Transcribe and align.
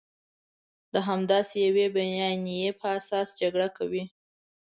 د 0.93 0.95
همداسې 1.07 1.55
یوې 1.67 1.85
بیانیې 1.95 2.69
په 2.79 2.85
اساس 2.99 3.27
جګړه 3.41 3.67
کوي. 3.77 4.03